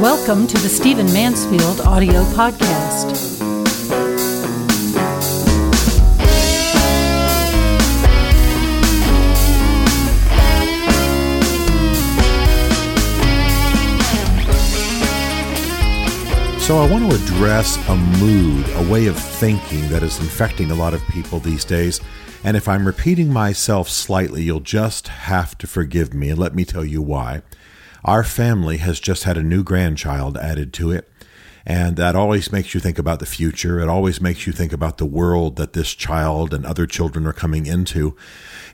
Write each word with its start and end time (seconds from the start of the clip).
Welcome 0.00 0.46
to 0.46 0.56
the 0.58 0.68
Stephen 0.68 1.06
Mansfield 1.06 1.80
audio 1.80 2.22
podcast. 2.26 3.16
So, 16.60 16.76
I 16.76 16.88
want 16.88 17.10
to 17.10 17.16
address 17.16 17.76
a 17.88 17.96
mood, 17.96 18.68
a 18.76 18.88
way 18.88 19.06
of 19.08 19.16
thinking 19.16 19.88
that 19.88 20.04
is 20.04 20.20
infecting 20.20 20.70
a 20.70 20.76
lot 20.76 20.94
of 20.94 21.02
people 21.08 21.40
these 21.40 21.64
days. 21.64 22.00
And 22.44 22.56
if 22.56 22.68
I'm 22.68 22.86
repeating 22.86 23.32
myself 23.32 23.88
slightly, 23.88 24.44
you'll 24.44 24.60
just 24.60 25.08
have 25.08 25.58
to 25.58 25.66
forgive 25.66 26.14
me 26.14 26.30
and 26.30 26.38
let 26.38 26.54
me 26.54 26.64
tell 26.64 26.84
you 26.84 27.02
why. 27.02 27.42
Our 28.04 28.24
family 28.24 28.78
has 28.78 29.00
just 29.00 29.24
had 29.24 29.36
a 29.36 29.42
new 29.42 29.62
grandchild 29.62 30.36
added 30.36 30.72
to 30.74 30.90
it. 30.90 31.08
And 31.66 31.96
that 31.96 32.16
always 32.16 32.50
makes 32.50 32.72
you 32.72 32.80
think 32.80 32.98
about 32.98 33.18
the 33.18 33.26
future. 33.26 33.78
It 33.78 33.90
always 33.90 34.22
makes 34.22 34.46
you 34.46 34.54
think 34.54 34.72
about 34.72 34.96
the 34.96 35.04
world 35.04 35.56
that 35.56 35.74
this 35.74 35.94
child 35.94 36.54
and 36.54 36.64
other 36.64 36.86
children 36.86 37.26
are 37.26 37.34
coming 37.34 37.66
into. 37.66 38.16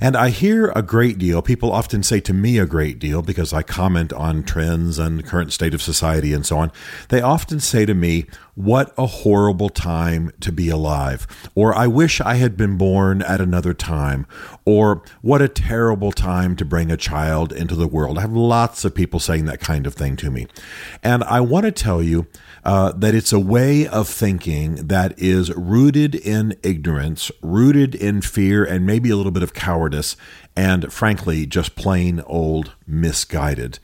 And 0.01 0.17
I 0.17 0.29
hear 0.29 0.71
a 0.77 0.83
great 0.83 1.19
deal. 1.19 1.43
People 1.43 1.73
often 1.73 2.05
say 2.05 2.21
to 2.21 2.33
me 2.33 2.57
a 2.57 2.67
great 2.67 3.01
deal 3.01 3.21
because 3.21 3.53
I 3.53 3.63
comment 3.63 4.13
on 4.13 4.45
trends 4.45 5.01
and 5.01 5.27
current 5.27 5.53
state 5.53 5.75
of 5.75 5.83
society 5.83 6.33
and 6.33 6.47
so 6.47 6.59
on. 6.59 6.71
They 7.09 7.21
often 7.21 7.59
say 7.59 7.85
to 7.85 7.95
me, 7.95 8.27
What 8.55 8.95
a 8.97 9.07
horrible 9.07 9.69
time 9.69 10.31
to 10.41 10.53
be 10.53 10.69
alive. 10.69 11.27
Or 11.55 11.75
I 11.75 11.87
wish 11.87 12.21
I 12.21 12.35
had 12.35 12.57
been 12.57 12.79
born 12.79 13.21
at 13.23 13.41
another 13.41 13.75
time. 13.75 14.27
Or 14.65 15.03
what 15.23 15.43
a 15.43 15.49
terrible 15.49 16.13
time 16.13 16.55
to 16.57 16.65
bring 16.65 16.91
a 16.91 16.97
child 16.97 17.53
into 17.53 17.75
the 17.75 17.89
world. 17.89 18.19
I 18.19 18.23
have 18.23 18.33
lots 18.33 18.85
of 18.85 18.95
people 18.95 19.19
saying 19.19 19.47
that 19.47 19.61
kind 19.61 19.87
of 19.87 19.95
thing 19.95 20.17
to 20.17 20.31
me. 20.31 20.47
And 21.03 21.25
I 21.25 21.41
want 21.41 21.67
to 21.67 21.73
tell 21.73 22.03
you 22.03 22.27
uh, 22.65 22.93
that 22.93 23.15
it's 23.15 23.33
a 23.33 23.41
way 23.41 23.87
of 23.87 24.09
thinking 24.09 24.77
that 24.77 25.19
is 25.19 25.53
rooted 25.55 26.15
in 26.15 26.57
ignorance, 26.63 27.31
rooted 27.43 27.95
in 27.95 28.23
fear, 28.23 28.65
and 28.65 28.87
maybe 28.87 29.11
a 29.11 29.17
little 29.17 29.33
bit 29.33 29.43
of 29.43 29.53
cowardice, 29.53 30.17
and 30.57 30.93
frankly, 30.93 31.45
just 31.45 31.77
plain 31.77 32.23
old 32.27 32.73
misguided. 32.87 33.79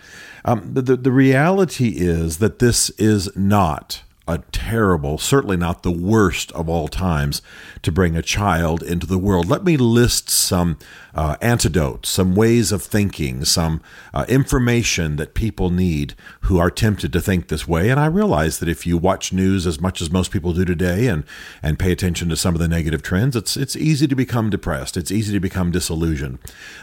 Um, 0.45 0.73
the, 0.73 0.97
the 0.97 1.13
reality 1.13 1.95
is 1.97 2.39
that 2.39 2.59
this 2.59 2.91
is 2.91 3.35
not 3.37 4.03
a 4.31 4.39
terrible, 4.53 5.19
certainly 5.19 5.57
not 5.57 5.83
the 5.83 5.91
worst 5.91 6.53
of 6.53 6.69
all 6.69 6.89
times, 6.89 7.43
to 7.83 7.91
bring 7.91 8.17
a 8.17 8.23
child 8.23 8.83
into 8.83 9.07
the 9.07 9.19
world. 9.19 9.49
Let 9.49 9.65
me 9.65 9.77
list 9.77 10.31
some 10.31 10.79
uh, 11.15 11.37
antidotes, 11.41 12.09
some 12.09 12.35
ways 12.35 12.73
of 12.73 12.83
thinking, 12.83 13.45
some 13.45 13.83
uh, 14.15 14.25
information 14.29 15.17
that 15.17 15.35
people 15.35 15.71
need 15.71 16.15
who 16.43 16.59
are 16.59 16.71
tempted 16.71 17.13
to 17.13 17.21
think 17.21 17.49
this 17.49 17.67
way. 17.67 17.91
And 17.91 17.99
I 17.99 18.07
realize 18.07 18.59
that 18.61 18.69
if 18.69 18.87
you 18.87 18.97
watch 18.97 19.33
news 19.33 19.67
as 19.67 19.81
much 19.81 20.01
as 20.01 20.11
most 20.11 20.31
people 20.31 20.53
do 20.53 20.65
today 20.65 21.09
and, 21.09 21.25
and 21.63 21.79
pay 21.79 21.91
attention 21.91 22.29
to 22.29 22.37
some 22.37 22.55
of 22.55 22.61
the 22.61 22.69
negative 22.69 23.03
trends, 23.03 23.35
it's, 23.35 23.57
it's 23.57 23.77
easy 23.77 24.07
to 24.07 24.15
become 24.15 24.51
depressed. 24.51 24.97
It's 24.97 25.11
easy 25.11 25.33
to 25.33 25.41
become 25.41 25.73
disillusioned. 25.73 26.39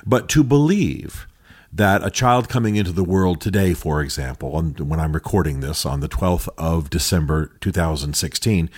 But 0.05 0.27
to 0.29 0.43
believe 0.43 1.27
that 1.71 2.05
a 2.05 2.09
child 2.09 2.49
coming 2.49 2.75
into 2.75 2.91
the 2.91 3.03
world 3.03 3.41
today, 3.41 3.73
for 3.73 4.01
example, 4.01 4.57
and 4.57 4.79
when 4.89 4.99
I'm 4.99 5.13
recording 5.13 5.59
this 5.59 5.85
on 5.85 5.99
the 5.99 6.07
12th 6.07 6.47
of 6.57 6.89
December 6.89 7.51
2016, 7.59 8.69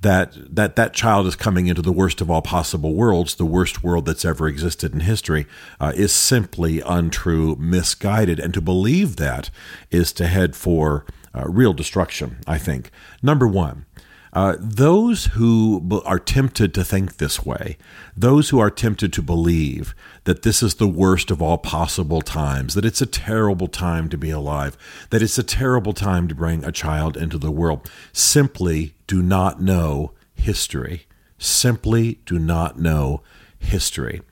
that 0.00 0.34
that 0.54 0.76
that 0.76 0.94
child 0.94 1.26
is 1.26 1.36
coming 1.36 1.66
into 1.66 1.82
the 1.82 1.92
worst 1.92 2.20
of 2.20 2.30
all 2.30 2.42
possible 2.42 2.94
worlds, 2.94 3.34
the 3.34 3.44
worst 3.44 3.82
world 3.82 4.06
that's 4.06 4.24
ever 4.24 4.48
existed 4.48 4.92
in 4.92 5.00
history, 5.00 5.46
uh, 5.80 5.92
is 5.94 6.12
simply 6.12 6.80
untrue, 6.80 7.56
misguided, 7.56 8.38
and 8.38 8.54
to 8.54 8.60
believe 8.60 9.16
that 9.16 9.50
is 9.90 10.12
to 10.14 10.26
head 10.26 10.56
for 10.56 11.04
uh, 11.34 11.44
real 11.46 11.72
destruction. 11.72 12.38
I 12.46 12.58
think 12.58 12.90
number 13.22 13.46
one. 13.46 13.86
Uh, 14.32 14.56
those 14.58 15.26
who 15.26 16.02
are 16.04 16.18
tempted 16.18 16.74
to 16.74 16.84
think 16.84 17.16
this 17.16 17.44
way, 17.44 17.78
those 18.16 18.50
who 18.50 18.58
are 18.58 18.70
tempted 18.70 19.12
to 19.12 19.22
believe 19.22 19.94
that 20.24 20.42
this 20.42 20.62
is 20.62 20.74
the 20.74 20.88
worst 20.88 21.30
of 21.30 21.40
all 21.40 21.58
possible 21.58 22.20
times, 22.20 22.74
that 22.74 22.84
it's 22.84 23.00
a 23.00 23.06
terrible 23.06 23.68
time 23.68 24.08
to 24.08 24.18
be 24.18 24.30
alive, 24.30 24.76
that 25.10 25.22
it's 25.22 25.38
a 25.38 25.42
terrible 25.42 25.92
time 25.92 26.28
to 26.28 26.34
bring 26.34 26.62
a 26.64 26.72
child 26.72 27.16
into 27.16 27.38
the 27.38 27.50
world, 27.50 27.90
simply 28.12 28.94
do 29.06 29.22
not 29.22 29.60
know 29.62 30.12
history. 30.34 31.06
Simply 31.38 32.18
do 32.26 32.38
not 32.38 32.78
know 32.78 33.22
history. 33.58 34.22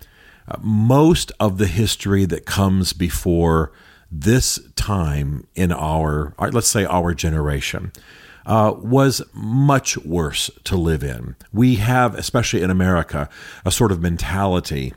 Uh, 0.48 0.58
most 0.60 1.32
of 1.40 1.58
the 1.58 1.66
history 1.66 2.24
that 2.24 2.46
comes 2.46 2.92
before 2.92 3.72
this 4.10 4.58
time 4.76 5.46
in 5.54 5.72
our, 5.72 6.34
let's 6.38 6.68
say, 6.68 6.84
our 6.84 7.14
generation, 7.14 7.92
uh, 8.46 8.72
was 8.76 9.22
much 9.34 9.98
worse 9.98 10.50
to 10.64 10.76
live 10.76 11.02
in. 11.02 11.36
We 11.52 11.74
have, 11.76 12.14
especially 12.14 12.62
in 12.62 12.70
America, 12.70 13.28
a 13.64 13.70
sort 13.70 13.92
of 13.92 14.00
mentality 14.00 14.94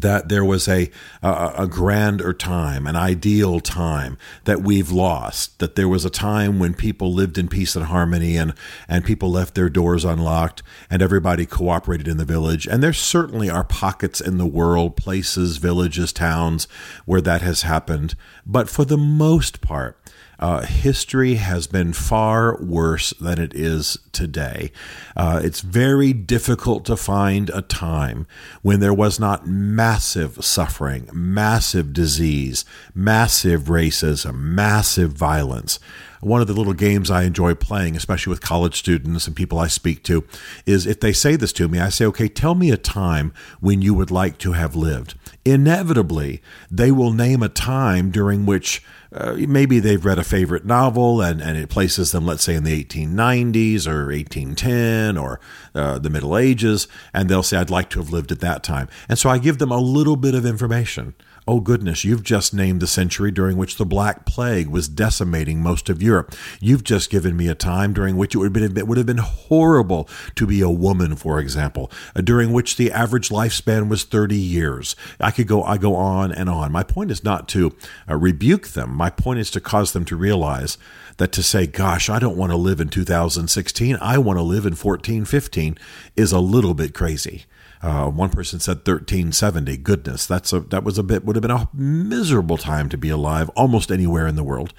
that 0.00 0.28
there 0.28 0.44
was 0.44 0.68
a, 0.68 0.90
a, 1.22 1.52
a 1.58 1.66
grander 1.66 2.32
time, 2.34 2.86
an 2.86 2.96
ideal 2.96 3.60
time 3.60 4.18
that 4.44 4.60
we've 4.60 4.90
lost. 4.90 5.58
That 5.58 5.74
there 5.74 5.88
was 5.88 6.04
a 6.04 6.10
time 6.10 6.58
when 6.58 6.74
people 6.74 7.12
lived 7.12 7.38
in 7.38 7.48
peace 7.48 7.74
and 7.76 7.86
harmony, 7.86 8.36
and 8.36 8.52
and 8.88 9.04
people 9.04 9.30
left 9.30 9.54
their 9.54 9.70
doors 9.70 10.04
unlocked, 10.04 10.62
and 10.90 11.02
everybody 11.02 11.46
cooperated 11.46 12.08
in 12.08 12.18
the 12.18 12.24
village. 12.24 12.66
And 12.66 12.82
there 12.82 12.92
certainly 12.92 13.48
are 13.48 13.64
pockets 13.64 14.20
in 14.20 14.38
the 14.38 14.46
world, 14.46 14.96
places, 14.96 15.56
villages, 15.56 16.12
towns 16.12 16.68
where 17.04 17.22
that 17.22 17.42
has 17.42 17.62
happened. 17.62 18.14
But 18.44 18.68
for 18.68 18.84
the 18.84 18.98
most 18.98 19.60
part, 19.60 19.98
uh, 20.38 20.66
history 20.66 21.34
has 21.34 21.66
been 21.66 21.92
far 21.92 22.60
worse 22.62 23.10
than 23.20 23.38
it 23.38 23.54
is 23.54 23.98
today. 24.12 24.70
Uh, 25.16 25.40
it's 25.42 25.60
very 25.60 26.12
difficult 26.12 26.84
to 26.84 26.96
find 26.96 27.50
a 27.50 27.62
time 27.62 28.26
when 28.62 28.80
there 28.80 28.94
was 28.94 29.18
not 29.18 29.46
massive 29.46 30.44
suffering, 30.44 31.08
massive 31.12 31.92
disease, 31.92 32.64
massive 32.94 33.62
racism, 33.64 34.34
massive 34.40 35.12
violence 35.12 35.78
one 36.26 36.40
of 36.40 36.48
the 36.48 36.52
little 36.52 36.74
games 36.74 37.08
I 37.08 37.22
enjoy 37.22 37.54
playing, 37.54 37.94
especially 37.94 38.30
with 38.30 38.40
college 38.40 38.76
students 38.76 39.28
and 39.28 39.36
people 39.36 39.60
I 39.60 39.68
speak 39.68 40.02
to, 40.04 40.24
is 40.66 40.84
if 40.84 40.98
they 40.98 41.12
say 41.12 41.36
this 41.36 41.52
to 41.54 41.68
me, 41.68 41.78
I 41.78 41.88
say, 41.88 42.04
okay, 42.06 42.28
tell 42.28 42.56
me 42.56 42.72
a 42.72 42.76
time 42.76 43.32
when 43.60 43.80
you 43.80 43.94
would 43.94 44.10
like 44.10 44.36
to 44.38 44.52
have 44.52 44.74
lived. 44.74 45.14
Inevitably, 45.44 46.42
they 46.68 46.90
will 46.90 47.12
name 47.12 47.44
a 47.44 47.48
time 47.48 48.10
during 48.10 48.44
which 48.44 48.82
uh, 49.12 49.36
maybe 49.38 49.78
they've 49.78 50.04
read 50.04 50.18
a 50.18 50.24
favorite 50.24 50.64
novel 50.64 51.22
and, 51.22 51.40
and 51.40 51.56
it 51.56 51.68
places 51.68 52.10
them, 52.10 52.26
let's 52.26 52.42
say, 52.42 52.56
in 52.56 52.64
the 52.64 52.84
1890s 52.84 53.86
or 53.86 54.06
1810 54.06 55.16
or 55.16 55.38
uh, 55.76 56.00
the 56.00 56.10
Middle 56.10 56.36
Ages, 56.36 56.88
and 57.14 57.28
they'll 57.28 57.44
say, 57.44 57.56
I'd 57.56 57.70
like 57.70 57.88
to 57.90 58.00
have 58.00 58.10
lived 58.10 58.32
at 58.32 58.40
that 58.40 58.64
time. 58.64 58.88
And 59.08 59.16
so 59.16 59.30
I 59.30 59.38
give 59.38 59.58
them 59.58 59.70
a 59.70 59.78
little 59.78 60.16
bit 60.16 60.34
of 60.34 60.44
information. 60.44 61.14
Oh, 61.48 61.60
goodness, 61.60 62.04
you've 62.04 62.24
just 62.24 62.52
named 62.52 62.82
the 62.82 62.88
century 62.88 63.30
during 63.30 63.56
which 63.56 63.76
the 63.76 63.86
Black 63.86 64.26
Plague 64.26 64.66
was 64.66 64.88
decimating 64.88 65.62
most 65.62 65.88
of 65.88 66.02
Europe. 66.02 66.34
You've 66.58 66.82
just 66.82 67.08
given 67.08 67.36
me 67.36 67.46
a 67.46 67.54
time 67.54 67.92
during 67.92 68.16
which 68.16 68.34
it 68.34 68.38
would 68.38 68.56
have 68.56 68.74
been, 68.74 68.84
would 68.88 68.98
have 68.98 69.06
been 69.06 69.18
horrible 69.18 70.08
to 70.34 70.44
be 70.44 70.60
a 70.60 70.68
woman, 70.68 71.14
for 71.14 71.38
example, 71.38 71.88
uh, 72.16 72.22
during 72.22 72.52
which 72.52 72.76
the 72.76 72.90
average 72.90 73.28
lifespan 73.28 73.88
was 73.88 74.02
30 74.02 74.34
years. 74.34 74.96
I 75.20 75.30
could 75.30 75.46
go, 75.46 75.62
I 75.62 75.78
go 75.78 75.94
on 75.94 76.32
and 76.32 76.50
on. 76.50 76.72
My 76.72 76.82
point 76.82 77.12
is 77.12 77.22
not 77.22 77.46
to 77.50 77.76
uh, 78.10 78.16
rebuke 78.16 78.68
them. 78.68 78.92
My 78.92 79.08
point 79.08 79.38
is 79.38 79.52
to 79.52 79.60
cause 79.60 79.92
them 79.92 80.04
to 80.06 80.16
realize 80.16 80.78
that 81.18 81.30
to 81.30 81.44
say, 81.44 81.68
gosh, 81.68 82.10
I 82.10 82.18
don't 82.18 82.36
want 82.36 82.50
to 82.50 82.56
live 82.56 82.80
in 82.80 82.88
2016, 82.88 83.96
I 84.00 84.18
want 84.18 84.36
to 84.36 84.42
live 84.42 84.66
in 84.66 84.74
1415 84.74 85.78
is 86.16 86.32
a 86.32 86.40
little 86.40 86.74
bit 86.74 86.92
crazy. 86.92 87.44
Uh, 87.82 88.08
one 88.08 88.30
person 88.30 88.60
said 88.60 88.78
1370. 88.78 89.76
Goodness, 89.78 90.26
that's 90.26 90.52
a 90.52 90.60
that 90.60 90.84
was 90.84 90.98
a 90.98 91.02
bit 91.02 91.24
would 91.24 91.36
have 91.36 91.42
been 91.42 91.50
a 91.50 91.68
miserable 91.72 92.56
time 92.56 92.88
to 92.88 92.98
be 92.98 93.08
alive 93.08 93.48
almost 93.50 93.90
anywhere 93.90 94.26
in 94.26 94.36
the 94.36 94.44
world. 94.44 94.72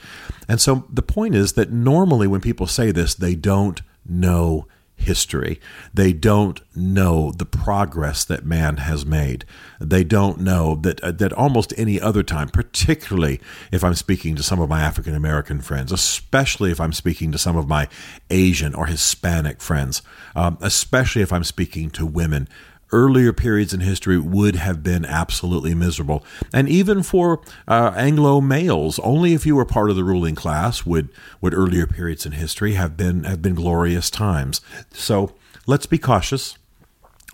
And 0.48 0.60
so 0.60 0.86
the 0.89 1.01
point 1.01 1.36
is 1.36 1.54
that 1.54 1.72
normally 1.72 2.27
when 2.27 2.42
people 2.42 2.68
say 2.68 2.92
this, 2.92 3.13
they 3.13 3.36
don't 3.36 3.81
know 4.07 4.68
history. 4.98 5.62
They 5.94 6.12
don't 6.12 6.60
know 6.75 7.31
the 7.31 7.45
progress 7.45 8.25
that 8.25 8.45
man 8.45 8.77
has 8.77 9.06
made. 9.06 9.45
They 9.80 10.04
don't 10.04 10.39
know 10.42 10.75
that 10.75 11.00
uh, 11.01 11.12
that 11.12 11.31
almost 11.33 11.74
any 11.77 12.01
other 12.01 12.24
time, 12.24 12.50
particularly 12.50 13.39
if 13.72 13.83
I'm 13.83 13.94
speaking 13.94 14.36
to 14.36 14.44
some 14.44 14.60
of 14.60 14.69
my 14.69 14.81
African 14.81 15.16
American 15.16 15.62
friends, 15.62 15.92
especially 15.92 16.72
if 16.72 16.81
I'm 16.81 16.94
speaking 16.94 17.31
to 17.31 17.38
some 17.38 17.56
of 17.56 17.68
my 17.68 17.88
Asian 18.30 18.74
or 18.74 18.88
Hispanic 18.88 19.62
friends, 19.62 20.01
um, 20.36 20.57
especially 20.62 21.22
if 21.22 21.31
I'm 21.31 21.44
speaking 21.44 21.89
to 21.92 22.06
women, 22.06 22.50
earlier 22.92 23.34
periods 23.34 23.74
in 23.74 23.81
history 23.81 24.18
would 24.18 24.56
have 24.56 24.84
been 24.84 25.06
absolutely 25.06 25.74
miserable. 25.74 26.24
And 26.54 26.69
even 26.69 27.04
for 27.04 27.42
uh, 27.68 27.94
Anglo 27.95 28.42
males, 28.42 29.00
only 29.00 29.34
if 29.34 29.45
you 29.45 29.56
were 29.56 29.66
part 29.66 29.89
of 29.89 29.95
the 29.95 30.04
ruling 30.04 30.36
class 30.36 30.86
would 30.86 31.10
would 31.42 31.54
earlier 31.54 31.88
periods 31.88 32.25
in 32.25 32.34
history 32.34 32.74
have 32.74 32.95
been 32.98 33.24
have 33.24 33.42
been 33.42 33.56
glorious 33.56 34.10
times. 34.10 34.62
So 34.92 35.36
let's 35.66 35.86
be 35.86 35.98
cautious. 35.98 36.57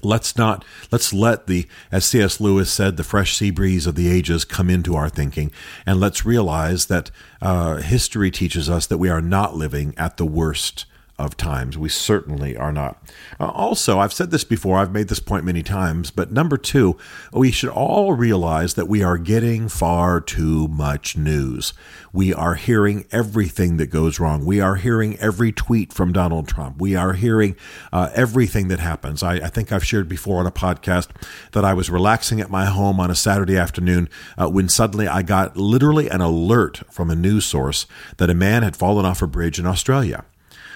Let's 0.01 0.37
not 0.37 0.65
let's 0.91 1.13
let 1.13 1.47
the 1.47 1.65
as 1.91 2.05
C.S. 2.05 2.41
Lewis 2.41 2.71
said, 2.71 2.97
the 2.97 3.03
fresh 3.03 3.37
sea 3.37 3.51
breeze 3.51 3.87
of 3.87 3.95
the 3.95 4.09
ages 4.09 4.43
come 4.43 4.69
into 4.69 4.95
our 4.95 5.07
thinking, 5.07 5.51
and 5.85 5.99
let's 5.99 6.25
realize 6.25 6.87
that 6.87 7.09
uh, 7.41 7.77
history 7.77 8.29
teaches 8.29 8.69
us 8.69 8.85
that 8.87 8.97
we 8.97 9.09
are 9.09 9.21
not 9.21 9.55
living 9.55 9.93
at 9.97 10.17
the 10.17 10.25
worst 10.25 10.85
of 11.19 11.37
times. 11.37 11.77
We 11.77 11.89
certainly 11.89 12.57
are 12.57 12.71
not. 12.71 13.01
Uh, 13.39 13.47
also, 13.47 13.99
I've 13.99 14.13
said 14.13 14.31
this 14.31 14.43
before, 14.43 14.77
I've 14.79 14.91
made 14.91 15.09
this 15.09 15.19
point 15.19 15.45
many 15.45 15.61
times, 15.61 16.09
but 16.09 16.31
number 16.31 16.57
two, 16.57 16.97
we 17.31 17.51
should 17.51 17.69
all 17.69 18.13
realize 18.13 18.73
that 18.73 18.87
we 18.87 19.03
are 19.03 19.19
getting 19.19 19.67
far 19.67 20.19
too 20.19 20.67
much 20.69 21.15
news. 21.15 21.73
We 22.11 22.33
are 22.33 22.55
hearing 22.55 23.05
everything 23.11 23.77
that 23.77 23.87
goes 23.87 24.19
wrong. 24.19 24.43
We 24.43 24.59
are 24.59 24.75
hearing 24.75 25.17
every 25.19 25.51
tweet 25.51 25.93
from 25.93 26.13
Donald 26.13 26.47
Trump. 26.47 26.79
We 26.79 26.95
are 26.95 27.13
hearing 27.13 27.55
uh, 27.91 28.09
everything 28.15 28.67
that 28.69 28.79
happens. 28.79 29.21
I, 29.21 29.35
I, 29.35 29.49
think 29.49 29.71
I've 29.71 29.85
shared 29.85 30.09
before 30.09 30.39
on 30.39 30.47
a 30.47 30.51
podcast 30.51 31.09
that 31.51 31.63
I 31.63 31.75
was 31.75 31.91
relaxing 31.91 32.41
at 32.41 32.49
my 32.49 32.65
home 32.65 32.99
on 32.99 33.11
a 33.11 33.15
Saturday 33.15 33.57
afternoon 33.57 34.09
uh, 34.37 34.49
when 34.49 34.67
suddenly 34.67 35.07
I 35.07 35.21
got 35.21 35.57
literally 35.57 36.09
an 36.09 36.21
alert 36.21 36.81
from 36.91 37.09
a 37.11 37.15
news 37.15 37.45
source 37.45 37.85
that 38.17 38.29
a 38.31 38.35
man 38.35 38.63
had 38.63 38.75
fallen 38.75 39.05
off 39.05 39.21
a 39.21 39.27
bridge 39.27 39.59
in 39.59 39.65
Australia. 39.67 40.25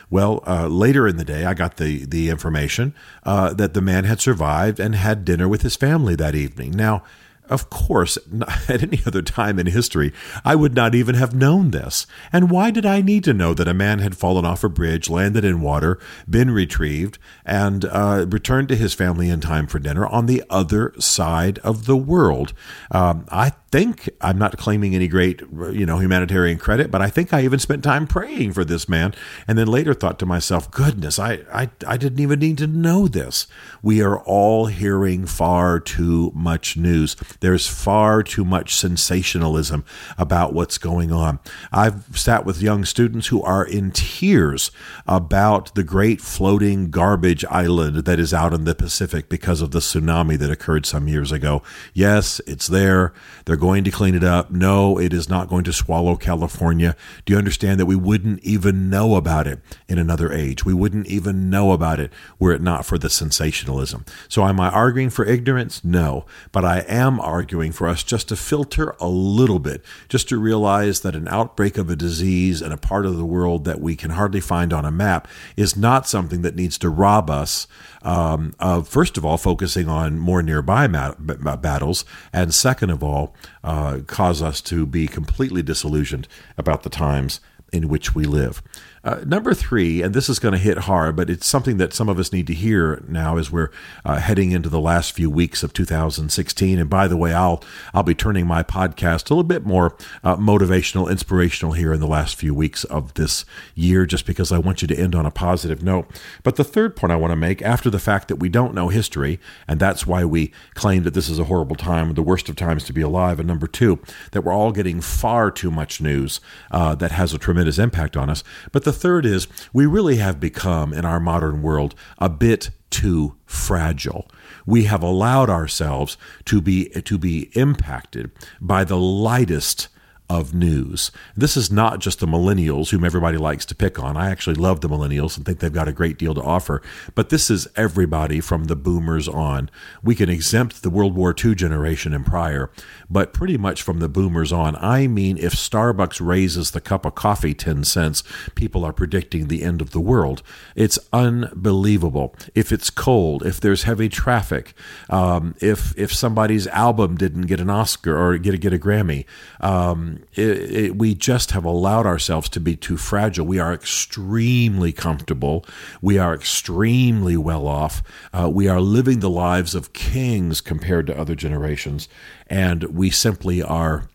Well, 0.09 0.43
uh, 0.47 0.67
later 0.67 1.07
in 1.07 1.17
the 1.17 1.25
day, 1.25 1.45
I 1.45 1.53
got 1.53 1.77
the 1.77 2.05
the 2.05 2.29
information 2.29 2.93
uh, 3.23 3.53
that 3.53 3.73
the 3.73 3.81
man 3.81 4.05
had 4.05 4.21
survived 4.21 4.79
and 4.79 4.95
had 4.95 5.25
dinner 5.25 5.47
with 5.47 5.63
his 5.63 5.75
family 5.75 6.15
that 6.15 6.35
evening. 6.35 6.71
Now, 6.71 7.03
of 7.49 7.69
course, 7.69 8.17
at 8.69 8.83
any 8.83 9.01
other 9.05 9.21
time 9.21 9.59
in 9.59 9.67
history, 9.67 10.13
I 10.43 10.55
would 10.55 10.73
not 10.73 10.95
even 10.95 11.15
have 11.15 11.33
known 11.33 11.71
this. 11.71 12.07
And 12.31 12.51
why 12.51 12.71
did 12.71 12.85
I 12.85 13.01
need 13.01 13.23
to 13.25 13.33
know 13.33 13.53
that 13.53 13.67
a 13.67 13.73
man 13.73 13.99
had 13.99 14.17
fallen 14.17 14.45
off 14.45 14.63
a 14.63 14.69
bridge, 14.69 15.09
landed 15.09 15.45
in 15.45 15.61
water, 15.61 15.99
been 16.29 16.51
retrieved, 16.51 17.17
and 17.45 17.85
uh, 17.85 18.25
returned 18.29 18.69
to 18.69 18.75
his 18.75 18.93
family 18.93 19.29
in 19.29 19.41
time 19.41 19.67
for 19.67 19.79
dinner 19.79 20.05
on 20.05 20.25
the 20.25 20.43
other 20.49 20.93
side 20.99 21.59
of 21.59 21.85
the 21.85 21.97
world? 21.97 22.53
Um, 22.91 23.25
I 23.29 23.51
think 23.71 24.09
I'm 24.21 24.37
not 24.37 24.57
claiming 24.57 24.95
any 24.95 25.07
great, 25.07 25.41
you 25.41 25.85
know, 25.85 25.99
humanitarian 25.99 26.57
credit, 26.57 26.89
but 26.89 27.01
I 27.01 27.09
think 27.09 27.33
I 27.33 27.43
even 27.43 27.59
spent 27.59 27.83
time 27.83 28.07
praying 28.07 28.53
for 28.53 28.63
this 28.63 28.87
man, 28.87 29.13
and 29.47 29.57
then 29.57 29.67
later 29.67 29.93
thought 29.93 30.19
to 30.19 30.25
myself, 30.25 30.71
"Goodness, 30.71 31.19
I, 31.19 31.39
I, 31.53 31.69
I 31.85 31.97
didn't 31.97 32.19
even 32.19 32.39
need 32.39 32.57
to 32.59 32.67
know 32.67 33.07
this." 33.07 33.47
We 33.81 34.01
are 34.01 34.19
all 34.19 34.67
hearing 34.67 35.25
far 35.25 35.79
too 35.79 36.31
much 36.33 36.77
news. 36.77 37.15
There's 37.41 37.67
far 37.67 38.23
too 38.23 38.45
much 38.45 38.75
sensationalism 38.75 39.83
about 40.17 40.53
what's 40.53 40.77
going 40.77 41.11
on. 41.11 41.39
I've 41.71 42.17
sat 42.17 42.45
with 42.45 42.61
young 42.61 42.85
students 42.85 43.27
who 43.27 43.43
are 43.43 43.65
in 43.65 43.91
tears 43.91 44.71
about 45.05 45.75
the 45.75 45.83
great 45.83 46.21
floating 46.21 46.89
garbage 46.89 47.43
island 47.45 48.05
that 48.05 48.19
is 48.19 48.33
out 48.33 48.53
in 48.53 48.63
the 48.63 48.75
Pacific 48.75 49.27
because 49.27 49.61
of 49.61 49.71
the 49.71 49.79
tsunami 49.79 50.37
that 50.37 50.51
occurred 50.51 50.85
some 50.85 51.07
years 51.07 51.31
ago. 51.31 51.61
Yes, 51.93 52.39
it's 52.47 52.67
there. 52.67 53.13
They're 53.45 53.56
going 53.57 53.83
to 53.83 53.91
clean 53.91 54.15
it 54.15 54.23
up. 54.23 54.51
No, 54.51 54.99
it 54.99 55.13
is 55.13 55.29
not 55.29 55.49
going 55.49 55.63
to 55.65 55.73
swallow 55.73 56.15
California. 56.15 56.95
Do 57.25 57.33
you 57.33 57.37
understand 57.37 57.79
that 57.79 57.85
we 57.85 57.95
wouldn't 57.95 58.41
even 58.43 58.89
know 58.89 59.15
about 59.15 59.47
it 59.47 59.59
in 59.87 59.99
another 59.99 60.31
age? 60.31 60.65
We 60.65 60.73
wouldn't 60.73 61.07
even 61.07 61.49
know 61.49 61.71
about 61.71 61.99
it 61.99 62.11
were 62.39 62.53
it 62.53 62.61
not 62.61 62.85
for 62.85 62.97
the 62.97 63.09
sensationalism. 63.09 64.05
So 64.29 64.45
am 64.45 64.59
I 64.59 64.69
arguing 64.69 65.09
for 65.09 65.25
ignorance? 65.25 65.83
No. 65.83 66.25
But 66.51 66.65
I 66.65 66.79
am 66.87 67.19
arguing 67.19 67.71
for 67.71 67.87
us 67.87 68.03
just 68.03 68.29
to 68.29 68.35
filter 68.35 68.95
a 68.99 69.07
little 69.07 69.59
bit, 69.59 69.83
just 70.09 70.29
to 70.29 70.37
realize 70.37 71.01
that 71.01 71.15
an 71.15 71.27
outbreak 71.27 71.77
of 71.77 71.89
a 71.89 71.95
disease 71.95 72.61
in 72.61 72.71
a 72.71 72.77
part 72.77 73.05
of 73.05 73.17
the 73.17 73.25
world 73.25 73.65
that 73.65 73.81
we 73.81 73.95
can 73.95 74.11
hardly 74.11 74.41
find 74.41 74.73
on 74.73 74.85
a 74.85 74.91
map 74.91 75.27
is 75.55 75.75
not 75.75 76.07
something 76.07 76.41
that 76.43 76.55
needs 76.55 76.77
to 76.77 76.89
rob 76.89 77.29
us 77.29 77.67
um, 78.03 78.53
of, 78.59 78.87
first 78.87 79.17
of 79.17 79.25
all, 79.25 79.37
focusing 79.37 79.89
on 79.89 80.17
more 80.19 80.41
nearby 80.41 80.87
mat- 80.87 81.17
battles, 81.61 82.05
and 82.31 82.53
second 82.53 82.89
of 82.89 83.03
all, 83.03 83.35
uh, 83.63 83.99
cause 84.07 84.41
us 84.41 84.61
to 84.61 84.85
be 84.85 85.07
completely 85.07 85.61
disillusioned 85.61 86.27
about 86.57 86.83
the 86.83 86.89
times 86.89 87.39
in 87.73 87.89
which 87.89 88.15
we 88.15 88.25
live. 88.25 88.61
Uh, 89.07 89.21
number 89.25 89.53
three, 89.53 90.01
and 90.01 90.13
this 90.13 90.27
is 90.27 90.37
going 90.37 90.51
to 90.51 90.57
hit 90.57 90.79
hard, 90.79 91.15
but 91.15 91.29
it's 91.29 91.47
something 91.47 91.77
that 91.77 91.93
some 91.93 92.09
of 92.09 92.19
us 92.19 92.33
need 92.33 92.45
to 92.45 92.53
hear 92.53 93.01
now 93.07 93.37
as 93.37 93.49
we're 93.49 93.69
uh, 94.03 94.19
heading 94.19 94.51
into 94.51 94.67
the 94.67 94.81
last 94.81 95.13
few 95.13 95.29
weeks 95.29 95.63
of 95.63 95.71
2016. 95.71 96.77
And 96.77 96.89
by 96.89 97.07
the 97.07 97.15
way, 97.15 97.33
I'll 97.33 97.63
I'll 97.93 98.03
be 98.03 98.13
turning 98.13 98.45
my 98.45 98.63
podcast 98.63 99.29
a 99.29 99.33
little 99.33 99.45
bit 99.45 99.65
more 99.65 99.95
uh, 100.25 100.35
motivational, 100.35 101.09
inspirational 101.09 101.71
here 101.71 101.93
in 101.93 102.01
the 102.01 102.07
last 102.07 102.35
few 102.35 102.53
weeks 102.53 102.83
of 102.83 103.13
this 103.13 103.45
year, 103.75 104.05
just 104.05 104.25
because 104.25 104.51
I 104.51 104.57
want 104.57 104.81
you 104.81 104.89
to 104.89 104.99
end 104.99 105.15
on 105.15 105.25
a 105.25 105.31
positive 105.31 105.81
note. 105.81 106.09
But 106.43 106.57
the 106.57 106.65
third 106.65 106.97
point 106.97 107.13
I 107.13 107.15
want 107.15 107.31
to 107.31 107.37
make, 107.37 107.61
after 107.61 107.89
the 107.89 107.99
fact 107.99 108.27
that 108.27 108.41
we 108.41 108.49
don't 108.49 108.73
know 108.73 108.89
history, 108.89 109.39
and 109.69 109.79
that's 109.79 110.05
why 110.05 110.25
we 110.25 110.51
claim 110.73 111.03
that 111.03 111.13
this 111.13 111.29
is 111.29 111.39
a 111.39 111.45
horrible 111.45 111.77
time, 111.77 112.13
the 112.15 112.21
worst 112.21 112.49
of 112.49 112.57
times 112.57 112.83
to 112.83 112.91
be 112.91 113.01
alive, 113.01 113.39
and 113.39 113.47
number 113.47 113.67
two, 113.67 113.99
that 114.33 114.41
we're 114.41 114.51
all 114.51 114.73
getting 114.73 114.99
far 114.99 115.49
too 115.49 115.71
much 115.71 116.01
news 116.01 116.41
uh, 116.71 116.93
that 116.95 117.13
has 117.13 117.33
a 117.33 117.37
tremendous 117.37 117.79
impact 117.79 118.17
on 118.17 118.29
us. 118.29 118.43
But 118.73 118.83
the 118.83 118.96
third 118.97 119.25
is 119.25 119.47
we 119.71 119.85
really 119.85 120.17
have 120.17 120.39
become, 120.39 120.93
in 120.93 121.05
our 121.05 121.19
modern 121.19 121.61
world, 121.61 121.95
a 122.17 122.29
bit 122.29 122.71
too 122.89 123.35
fragile. 123.45 124.29
We 124.65 124.83
have 124.83 125.03
allowed 125.03 125.49
ourselves 125.49 126.17
to 126.45 126.61
be 126.61 126.89
to 126.89 127.17
be 127.17 127.49
impacted 127.53 128.31
by 128.59 128.83
the 128.83 128.97
lightest 128.97 129.87
of 130.29 130.53
news. 130.53 131.11
This 131.35 131.55
is 131.55 131.71
not 131.71 131.99
just 131.99 132.19
the 132.19 132.25
millennials, 132.25 132.89
whom 132.89 133.05
everybody 133.05 133.37
likes 133.37 133.65
to 133.67 133.75
pick 133.75 133.97
on. 133.97 134.17
I 134.17 134.29
actually 134.29 134.55
love 134.55 134.81
the 134.81 134.89
millennials 134.89 135.37
and 135.37 135.45
think 135.45 135.59
they've 135.59 135.71
got 135.71 135.87
a 135.87 135.93
great 135.93 136.17
deal 136.17 136.33
to 136.33 136.41
offer. 136.41 136.81
But 137.15 137.29
this 137.29 137.49
is 137.49 137.67
everybody 137.75 138.41
from 138.41 138.65
the 138.65 138.75
boomers 138.75 139.27
on. 139.27 139.69
We 140.03 140.15
can 140.15 140.29
exempt 140.29 140.83
the 140.83 140.89
World 140.89 141.15
War 141.15 141.33
II 141.33 141.55
generation 141.55 142.13
and 142.13 142.25
prior, 142.25 142.69
but 143.09 143.33
pretty 143.33 143.57
much 143.57 143.81
from 143.81 143.99
the 143.99 144.09
boomers 144.09 144.51
on. 144.51 144.75
I 144.77 145.07
mean, 145.07 145.37
if 145.37 145.53
Starbucks 145.53 146.25
raises 146.25 146.71
the 146.71 146.81
cup 146.81 147.05
of 147.05 147.15
coffee 147.15 147.53
10 147.53 147.85
cents, 147.85 148.23
people 148.55 148.83
are 148.83 148.93
predicting 148.93 149.47
the 149.47 149.63
end 149.63 149.81
of 149.81 149.91
the 149.91 150.01
world. 150.01 150.43
It's 150.75 150.99
unbelievable. 151.13 152.35
If 152.53 152.73
it's 152.73 152.89
cold, 152.89 153.45
if 153.45 153.61
there's 153.61 153.83
heavy 153.83 154.09
traffic, 154.09 154.73
um, 155.09 155.55
if, 155.61 155.97
if 155.97 156.13
somebody's 156.13 156.67
album 156.67 157.15
didn't 157.15 157.43
get 157.43 157.61
an 157.61 157.69
Oscar 157.69 158.17
or 158.17 158.37
get 158.37 158.53
a, 158.53 158.57
get 158.57 158.73
a 158.73 158.77
Grammy, 158.77 159.25
um, 159.61 160.16
it, 160.33 160.71
it, 160.71 160.95
we 160.97 161.13
just 161.13 161.51
have 161.51 161.65
allowed 161.65 162.05
ourselves 162.05 162.49
to 162.49 162.59
be 162.59 162.75
too 162.75 162.97
fragile. 162.97 163.45
We 163.45 163.59
are 163.59 163.73
extremely 163.73 164.91
comfortable. 164.91 165.65
We 166.01 166.17
are 166.17 166.33
extremely 166.33 167.37
well 167.37 167.67
off. 167.67 168.03
Uh, 168.33 168.49
we 168.49 168.67
are 168.67 168.81
living 168.81 169.19
the 169.19 169.29
lives 169.29 169.75
of 169.75 169.93
kings 169.93 170.61
compared 170.61 171.07
to 171.07 171.17
other 171.17 171.35
generations. 171.35 172.09
And 172.47 172.83
we 172.83 173.09
simply 173.09 173.61
are 173.61 174.09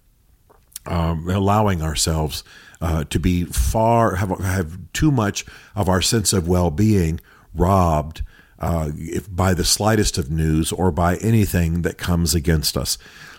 um, 0.87 1.29
allowing 1.29 1.83
ourselves 1.83 2.45
uh, 2.81 3.05
to 3.05 3.21
be 3.21 3.45
far, 3.45 4.17
have, 4.17 4.31
have 4.41 4.79
too 4.93 5.11
much 5.11 5.45
of 5.77 5.89
our 5.89 6.03
sense 6.03 6.33
of 6.33 6.49
well 6.49 6.71
being 6.71 7.21
robbed. 7.55 8.23
Uh, 8.59 8.93
if 8.97 9.29
by 9.35 9.55
the 9.55 9.65
slightest 9.65 10.19
of 10.19 10.31
news 10.31 10.71
or 10.71 10.93
by 10.93 11.17
anything 11.17 11.83
that 11.83 11.99
comes 11.99 12.33
against 12.33 12.77
us. 12.77 12.97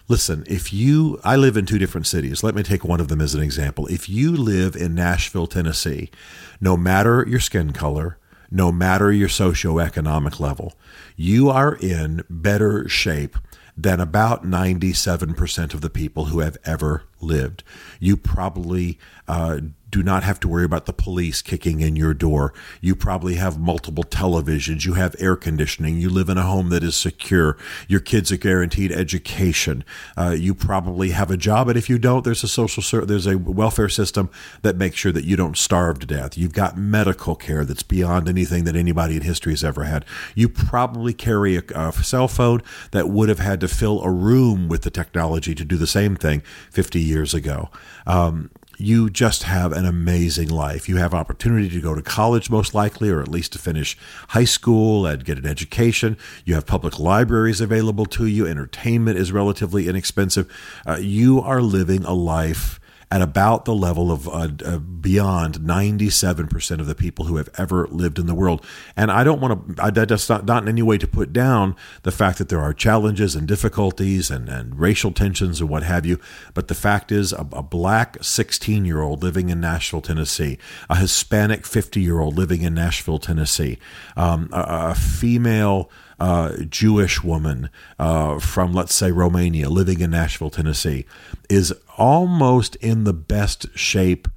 Listen, 0.10 0.44
if 0.48 0.74
you, 0.74 1.20
I 1.24 1.38
live 1.38 1.56
in 1.56 1.66
two 1.66 1.78
different 1.78 2.08
cities. 2.08 2.44
Let 2.44 2.56
me 2.56 2.64
take 2.64 2.84
one 2.84 3.00
of 3.00 3.08
them 3.08 3.22
as 3.22 3.34
an 3.34 3.42
example. 3.42 3.88
If 3.88 4.10
you 4.10 4.36
live 4.36 4.76
in 4.76 4.94
Nashville, 4.94 5.48
Tennessee, 5.48 6.12
no 6.60 6.76
matter 6.76 7.26
your 7.28 7.40
skin 7.40 7.72
color, 7.72 8.18
no 8.52 8.72
matter 8.72 9.12
your 9.12 9.30
socioeconomic 9.30 10.40
level, 10.40 10.74
you 11.16 11.50
are 11.50 11.76
in 11.76 12.24
better 12.30 12.88
shape 12.90 13.38
than 13.76 14.00
about 14.00 14.46
97% 14.46 15.74
of 15.74 15.82
the 15.82 15.90
people 15.90 16.26
who 16.26 16.40
have 16.40 16.58
ever 16.64 17.04
lived. 17.20 17.64
You 18.00 18.18
probably 18.18 19.00
uh, 19.28 19.60
do 19.94 20.02
not 20.02 20.24
have 20.24 20.40
to 20.40 20.48
worry 20.48 20.66
about 20.66 20.88
the 20.88 20.92
police 20.92 21.44
kicking 21.44 21.80
in 21.80 21.96
your 21.96 22.16
door. 22.16 22.52
You 22.82 22.96
probably 22.96 23.36
have 23.36 23.60
multiple 23.60 24.04
televisions. 24.04 24.86
You 24.86 24.96
have 24.96 25.16
air 25.20 25.36
conditioning. 25.36 26.00
You 26.00 26.10
live 26.10 26.30
in 26.30 26.38
a 26.40 26.42
home 26.42 26.70
that 26.70 26.84
is 26.84 26.96
secure. 26.96 27.58
Your 27.88 28.00
kids 28.00 28.32
are 28.32 28.38
guaranteed 28.38 28.92
education. 28.92 29.86
Uh, 30.18 30.36
you 30.38 30.56
probably 30.56 31.12
have 31.12 31.30
a 31.30 31.38
job, 31.38 31.70
and 31.70 31.78
if 31.78 31.92
you 31.92 32.00
don't, 32.00 32.24
there's 32.24 32.44
a 32.44 32.48
social 32.48 33.06
there's 33.06 33.28
a 33.28 33.38
welfare 33.38 33.88
system 33.88 34.32
that 34.64 34.78
makes 34.78 34.96
sure 34.96 35.12
that 35.12 35.26
you 35.26 35.36
don't 35.36 35.58
starve 35.58 36.00
to 36.00 36.08
death. 36.08 36.40
You've 36.40 36.54
got 36.54 36.76
medical 36.76 37.36
care 37.36 37.64
that's 37.64 37.84
beyond 37.84 38.28
anything 38.28 38.64
that 38.64 38.76
anybody 38.76 39.16
in 39.16 39.22
history 39.22 39.54
has 39.54 39.64
ever 39.64 39.84
had. 39.84 40.06
You 40.34 40.50
probably 40.50 41.14
carry 41.14 41.56
a, 41.58 41.64
a 41.76 41.94
cell 41.94 42.28
phone 42.28 42.64
that 42.92 43.10
would 43.10 43.30
have 43.30 43.38
had 43.38 43.62
to 43.62 43.68
fill 43.68 44.02
a 44.02 44.10
room 44.10 44.68
with 44.70 44.82
the 44.82 44.90
technology 44.90 45.54
to 45.54 45.64
do 45.64 45.78
the 45.78 45.86
same 45.86 46.16
thing 46.16 46.42
50 46.72 47.00
years 47.00 47.36
ago. 47.36 47.70
Um, 48.08 48.50
you 48.78 49.10
just 49.10 49.44
have 49.44 49.72
an 49.72 49.86
amazing 49.86 50.50
life. 50.50 50.90
You 50.90 50.98
have 50.98 51.14
opportunity 51.14 51.70
to 51.70 51.82
go 51.82 51.96
to 51.96 52.02
college, 52.02 52.50
most 52.50 52.74
likely, 52.74 53.10
or 53.10 53.22
at 53.22 53.28
least 53.28 53.54
to 53.54 53.60
finish 53.60 53.98
high 54.30 54.44
school 54.46 55.06
and 55.06 55.24
get 55.24 55.38
an 55.38 55.46
education. 55.46 56.18
You 56.46 56.56
have 56.56 56.66
public 56.66 57.00
libraries 57.00 57.62
available 57.62 58.06
to 58.08 58.26
you. 58.26 58.48
Entertainment 58.48 59.18
is 59.18 59.32
relatively 59.32 59.88
inexpensive. 59.88 60.52
Uh, 60.86 60.98
you 61.00 61.42
are 61.42 61.62
living 61.62 62.04
a 62.04 62.14
life 62.14 62.80
at 63.14 63.22
about 63.22 63.66
the 63.66 63.76
level 63.76 64.12
of 64.12 64.28
uh, 64.28 64.48
uh, 64.66 64.80
beyond 64.80 65.60
97% 65.60 66.80
of 66.80 66.88
the 66.88 66.96
people 66.96 67.26
who 67.26 67.36
have 67.36 67.48
ever 67.60 67.88
lived 67.92 68.18
in 68.18 68.26
the 68.26 68.34
world. 68.34 68.66
And 68.96 69.12
I 69.12 69.24
don't 69.24 69.40
want 69.40 69.78
to, 69.78 69.92
that's 69.92 70.28
not, 70.28 70.46
not 70.46 70.64
in 70.64 70.70
any 70.70 70.82
way 70.82 70.98
to 70.98 71.08
put 71.08 71.32
down 71.32 71.76
the 72.02 72.12
fact 72.12 72.40
that 72.40 72.50
there 72.50 72.60
are 72.60 72.74
challenges 72.74 73.36
and 73.36 73.48
difficulties 73.48 74.32
and, 74.32 74.50
and 74.50 74.80
racial 74.80 75.12
tensions 75.12 75.62
and 75.62 75.70
what 75.70 75.84
have 75.84 76.08
you. 76.08 76.20
But 76.56 76.70
the 76.70 76.74
fact 76.74 77.12
is, 77.12 77.34
a, 77.34 77.48
a 77.52 77.62
black 77.62 78.18
16 78.20 78.84
year 78.84 79.02
old 79.02 79.22
living 79.22 79.50
in 79.52 79.62
Nashville, 79.62 80.02
Tennessee, 80.02 80.58
a 80.90 80.96
Hispanic 80.96 81.68
50 81.68 82.02
year 82.02 82.20
old 82.20 82.36
living 82.36 82.64
in 82.64 82.74
Nashville, 82.74 83.20
Tennessee, 83.20 83.78
um, 84.18 84.50
a, 84.52 84.90
a 84.90 84.96
female 84.96 85.92
uh, 86.24 86.56
Jewish 86.70 87.22
woman 87.22 87.70
uh, 88.00 88.40
from, 88.40 88.74
let's 88.74 88.96
say, 88.96 89.12
Romania 89.12 89.70
living 89.70 90.00
in 90.00 90.12
Nashville, 90.12 90.50
Tennessee, 90.50 91.04
is 91.50 91.74
almost 91.98 92.78
in 92.78 93.04
the 93.04 93.12
best 93.12 93.78
shape 93.78 94.30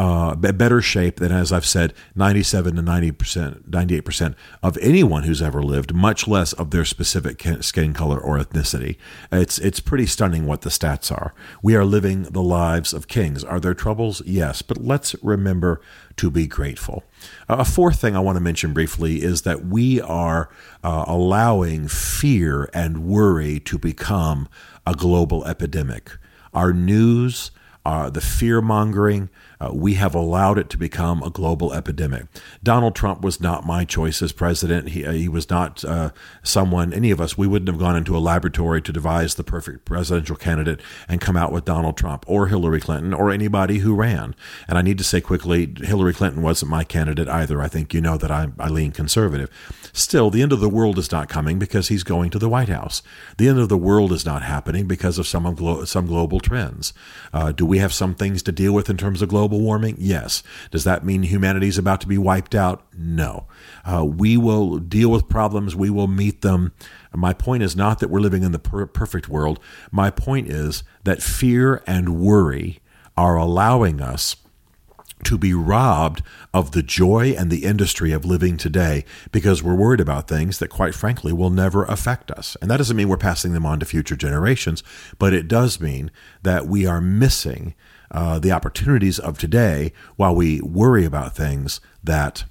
uh, 0.00 0.34
better 0.34 0.80
shape 0.80 1.16
than, 1.16 1.30
as 1.30 1.52
I've 1.52 1.66
said, 1.66 1.92
97 2.14 2.76
to 2.76 2.82
90%, 2.82 3.68
98% 3.68 4.34
of 4.62 4.78
anyone 4.78 5.24
who's 5.24 5.42
ever 5.42 5.62
lived, 5.62 5.92
much 5.92 6.26
less 6.26 6.54
of 6.54 6.70
their 6.70 6.86
specific 6.86 7.46
skin 7.60 7.92
color 7.92 8.18
or 8.18 8.38
ethnicity. 8.38 8.96
It's, 9.30 9.58
it's 9.58 9.78
pretty 9.78 10.06
stunning 10.06 10.46
what 10.46 10.62
the 10.62 10.70
stats 10.70 11.12
are. 11.12 11.34
We 11.62 11.74
are 11.74 11.84
living 11.84 12.22
the 12.22 12.40
lives 12.40 12.94
of 12.94 13.08
kings. 13.08 13.44
Are 13.44 13.60
there 13.60 13.74
troubles? 13.74 14.22
Yes, 14.24 14.62
but 14.62 14.78
let's 14.78 15.14
remember 15.22 15.82
to 16.16 16.30
be 16.30 16.46
grateful. 16.46 17.04
Uh, 17.46 17.56
a 17.58 17.64
fourth 17.66 18.00
thing 18.00 18.16
I 18.16 18.20
want 18.20 18.36
to 18.36 18.40
mention 18.40 18.72
briefly 18.72 19.22
is 19.22 19.42
that 19.42 19.66
we 19.66 20.00
are 20.00 20.48
uh, 20.82 21.04
allowing 21.06 21.88
fear 21.88 22.70
and 22.72 23.04
worry 23.04 23.60
to 23.60 23.76
become 23.76 24.48
a 24.86 24.94
global 24.94 25.44
epidemic. 25.44 26.12
Our 26.54 26.72
news, 26.72 27.50
uh, 27.84 28.08
the 28.08 28.22
fear 28.22 28.62
mongering, 28.62 29.28
uh, 29.60 29.70
we 29.72 29.94
have 29.94 30.14
allowed 30.14 30.58
it 30.58 30.70
to 30.70 30.78
become 30.78 31.22
a 31.22 31.30
global 31.30 31.72
epidemic. 31.72 32.26
Donald 32.62 32.94
Trump 32.94 33.20
was 33.20 33.40
not 33.40 33.66
my 33.66 33.84
choice 33.84 34.22
as 34.22 34.32
president. 34.32 34.90
He, 34.90 35.04
uh, 35.04 35.12
he 35.12 35.28
was 35.28 35.50
not 35.50 35.84
uh, 35.84 36.10
someone, 36.42 36.92
any 36.92 37.10
of 37.10 37.20
us, 37.20 37.36
we 37.36 37.46
wouldn't 37.46 37.68
have 37.68 37.78
gone 37.78 37.96
into 37.96 38.16
a 38.16 38.18
laboratory 38.18 38.80
to 38.82 38.92
devise 38.92 39.34
the 39.34 39.44
perfect 39.44 39.84
presidential 39.84 40.36
candidate 40.36 40.80
and 41.08 41.20
come 41.20 41.36
out 41.36 41.52
with 41.52 41.64
Donald 41.64 41.96
Trump 41.96 42.24
or 42.26 42.46
Hillary 42.46 42.80
Clinton 42.80 43.12
or 43.12 43.30
anybody 43.30 43.78
who 43.78 43.94
ran. 43.94 44.34
And 44.66 44.78
I 44.78 44.82
need 44.82 44.98
to 44.98 45.04
say 45.04 45.20
quickly 45.20 45.72
Hillary 45.82 46.14
Clinton 46.14 46.42
wasn't 46.42 46.70
my 46.70 46.84
candidate 46.84 47.28
either. 47.28 47.60
I 47.60 47.68
think 47.68 47.92
you 47.92 48.00
know 48.00 48.16
that 48.16 48.30
I, 48.30 48.48
I 48.58 48.68
lean 48.68 48.92
conservative. 48.92 49.50
Still, 49.92 50.30
the 50.30 50.42
end 50.42 50.52
of 50.52 50.60
the 50.60 50.68
world 50.68 50.98
is 50.98 51.10
not 51.10 51.28
coming 51.28 51.58
because 51.58 51.88
he's 51.88 52.04
going 52.04 52.30
to 52.30 52.38
the 52.38 52.48
White 52.48 52.68
House. 52.68 53.02
The 53.38 53.48
end 53.48 53.58
of 53.58 53.68
the 53.68 53.76
world 53.76 54.12
is 54.12 54.24
not 54.24 54.42
happening 54.42 54.86
because 54.86 55.18
of 55.18 55.26
some, 55.26 55.44
some 55.84 56.06
global 56.06 56.40
trends. 56.40 56.94
Uh, 57.32 57.52
do 57.52 57.66
we 57.66 57.78
have 57.78 57.92
some 57.92 58.14
things 58.14 58.42
to 58.44 58.52
deal 58.52 58.72
with 58.72 58.88
in 58.88 58.96
terms 58.96 59.20
of 59.20 59.28
global 59.28 59.49
global 59.50 59.64
warming? 59.64 59.96
Yes. 59.98 60.42
Does 60.70 60.84
that 60.84 61.04
mean 61.04 61.24
humanity 61.24 61.66
is 61.66 61.78
about 61.78 62.00
to 62.02 62.06
be 62.06 62.18
wiped 62.18 62.54
out? 62.54 62.86
No. 62.96 63.46
Uh, 63.84 64.04
we 64.04 64.36
will 64.36 64.78
deal 64.78 65.10
with 65.10 65.28
problems, 65.28 65.74
we 65.74 65.90
will 65.90 66.06
meet 66.06 66.42
them. 66.42 66.72
My 67.12 67.32
point 67.32 67.64
is 67.64 67.74
not 67.74 67.98
that 67.98 68.08
we're 68.08 68.20
living 68.20 68.44
in 68.44 68.52
the 68.52 68.60
per- 68.60 68.86
perfect 68.86 69.28
world. 69.28 69.58
My 69.90 70.10
point 70.10 70.48
is 70.48 70.84
that 71.02 71.20
fear 71.22 71.82
and 71.86 72.20
worry 72.20 72.80
are 73.16 73.36
allowing 73.36 74.00
us 74.00 74.36
to 75.24 75.36
be 75.36 75.52
robbed 75.52 76.22
of 76.54 76.70
the 76.70 76.82
joy 76.82 77.34
and 77.36 77.50
the 77.50 77.64
industry 77.64 78.12
of 78.12 78.24
living 78.24 78.56
today 78.56 79.04
because 79.32 79.62
we're 79.62 79.74
worried 79.74 80.00
about 80.00 80.28
things 80.28 80.58
that, 80.58 80.68
quite 80.68 80.94
frankly, 80.94 81.32
will 81.32 81.50
never 81.50 81.84
affect 81.84 82.30
us. 82.30 82.56
And 82.62 82.70
that 82.70 82.78
doesn't 82.78 82.96
mean 82.96 83.08
we're 83.08 83.18
passing 83.18 83.52
them 83.52 83.66
on 83.66 83.80
to 83.80 83.86
future 83.86 84.16
generations, 84.16 84.82
but 85.18 85.34
it 85.34 85.48
does 85.48 85.80
mean 85.80 86.10
that 86.42 86.66
we 86.66 86.86
are 86.86 87.02
missing 87.02 87.74
uh, 88.10 88.38
the 88.38 88.52
opportunities 88.52 89.18
of 89.18 89.38
today 89.38 89.92
while 90.16 90.34
we 90.34 90.60
worry 90.60 91.04
about 91.04 91.36
things 91.36 91.80
that 92.02 92.44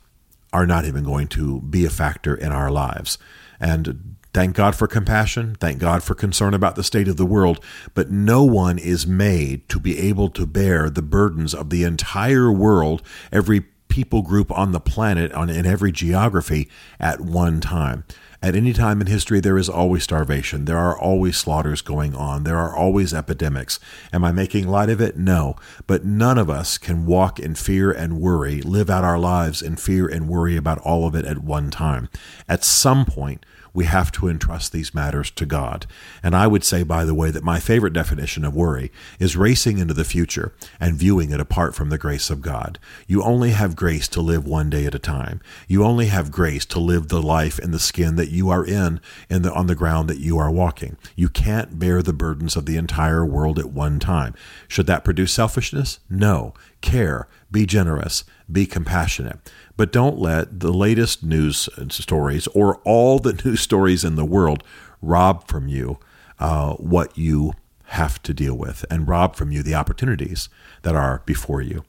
are 0.52 0.66
not 0.66 0.86
even 0.86 1.04
going 1.04 1.28
to 1.28 1.62
be 1.62 1.86
a 1.86 1.90
factor 1.90 2.36
in 2.36 2.52
our 2.52 2.72
lives. 2.72 3.18
And 3.60 4.16
thank 4.34 4.56
God 4.56 4.76
for 4.76 4.88
compassion. 4.88 5.56
Thank 5.60 5.80
God 5.80 6.02
for 6.02 6.16
concern 6.16 6.54
about 6.54 6.76
the 6.76 6.84
state 6.84 7.08
of 7.08 7.18
the 7.18 7.26
world. 7.26 7.64
But 7.94 8.10
no 8.10 8.44
one 8.44 8.80
is 8.80 9.06
made 9.06 9.68
to 9.70 9.80
be 9.80 10.00
able 10.00 10.30
to 10.32 10.46
bear 10.46 10.90
the 10.90 11.02
burdens 11.02 11.54
of 11.54 11.70
the 11.70 11.84
entire 11.84 12.52
world, 12.52 13.02
every 13.32 13.66
people 13.90 14.22
group 14.22 14.52
on 14.52 14.72
the 14.72 14.80
planet, 14.80 15.34
on, 15.34 15.50
in 15.50 15.66
every 15.66 15.92
geography 15.92 16.70
at 17.00 17.20
one 17.20 17.60
time. 17.60 18.06
At 18.42 18.56
any 18.56 18.72
time 18.72 19.02
in 19.02 19.08
history, 19.08 19.42
there 19.42 19.58
is 19.58 19.68
always 19.68 20.04
starvation. 20.04 20.64
There 20.64 20.78
are 20.78 20.98
always 20.98 21.36
slaughters 21.36 21.82
going 21.82 22.16
on. 22.16 22.46
There 22.46 22.56
are 22.56 22.74
always 22.74 23.14
epidemics. 23.14 23.82
Am 24.14 24.24
I 24.24 24.32
making 24.32 24.66
light 24.66 24.90
of 24.90 25.02
it? 25.02 25.18
No. 25.18 25.58
But 25.88 26.06
none 26.06 26.38
of 26.38 26.50
us 26.50 26.78
can 26.78 27.06
walk 27.06 27.38
in 27.38 27.56
fear 27.56 27.92
and 27.92 28.22
worry, 28.22 28.62
live 28.62 28.90
out 28.90 29.04
our 29.04 29.20
lives 29.20 29.62
in 29.62 29.76
fear 29.76 30.08
and 30.08 30.30
worry 30.30 30.56
about 30.56 30.80
all 30.80 31.06
of 31.06 31.16
it 31.16 31.26
at 31.26 31.44
one 31.44 31.70
time. 31.70 32.08
At 32.48 32.64
some 32.64 33.04
point, 33.06 33.46
we 33.74 33.86
have 33.86 34.12
to 34.14 34.28
entrust 34.28 34.72
these 34.72 34.94
matters 34.94 35.32
to 35.32 35.46
God. 35.46 35.86
And 36.24 36.36
I 36.36 36.48
would 36.48 36.64
say, 36.64 36.84
by 36.84 37.06
the 37.06 37.14
way, 37.14 37.32
that 37.32 37.44
my 37.44 37.60
favorite 37.60 37.94
definition 37.94 38.44
of 38.44 38.56
worry 38.56 38.92
is 39.20 39.38
racing 39.38 39.78
into 39.78 39.94
the 39.94 40.04
future 40.04 40.54
and 40.80 40.96
viewing 40.96 41.32
it 41.32 41.40
apart 41.40 41.76
from 41.76 41.90
the 41.90 41.98
grace 41.98 42.30
of 42.30 42.42
God. 42.42 42.80
You 43.08 43.24
only 43.24 43.52
have 43.52 43.76
grace 43.76 44.08
to 44.10 44.22
live 44.22 44.46
one 44.46 44.70
day 44.70 44.86
at 44.86 44.96
a 44.96 45.00
time. 45.00 45.42
You 45.68 45.84
only 45.84 46.08
have 46.08 46.32
grace 46.32 46.66
to 46.68 46.80
live 46.80 47.08
the 47.08 47.22
life 47.22 47.60
in 47.60 47.72
the 47.72 47.80
skin 47.80 48.16
that 48.16 48.30
you 48.30 48.50
are 48.50 48.66
in, 48.66 49.00
in 49.30 49.44
the, 49.44 49.54
on 49.54 49.68
the 49.68 49.76
ground 49.76 50.10
that 50.10 50.20
you 50.20 50.38
are 50.38 50.52
walking. 50.52 50.98
You 51.16 51.30
can't 51.30 51.80
bear 51.80 52.02
the 52.02 52.14
burdens 52.14 52.56
of 52.56 52.66
the 52.66 52.78
entire 52.78 53.26
world 53.26 53.60
at 53.60 53.72
one 53.72 54.00
time. 54.00 54.34
Should 54.68 54.88
that 54.88 55.04
produce 55.04 55.34
selfishness? 55.34 56.00
No. 56.10 56.54
Care, 56.82 57.28
be 57.52 57.66
generous, 57.66 58.24
be 58.52 58.66
compassionate. 58.66 59.38
But 59.78 59.92
don't 59.92 60.20
let 60.20 60.60
the 60.60 60.74
latest 60.74 61.24
news 61.24 61.70
stories 61.90 62.48
or 62.48 62.78
all 62.86 63.20
the 63.20 63.34
news 63.46 63.62
stories 63.62 64.04
in 64.04 64.16
the 64.16 64.26
world 64.26 64.64
rob 65.02 65.48
from 65.48 65.68
you 65.68 65.98
uh, 66.40 66.74
what 66.74 67.18
you 67.18 67.54
have 67.86 68.22
to 68.24 68.34
deal 68.34 68.56
with 68.56 68.86
and 68.90 69.08
rob 69.08 69.36
from 69.36 69.52
you 69.52 69.64
the 69.64 69.76
opportunities 69.76 70.50
that 70.84 70.96
are 70.96 71.22
before 71.26 71.62
you. 71.62 71.84